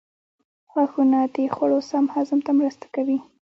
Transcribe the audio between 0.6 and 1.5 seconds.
غاښونه د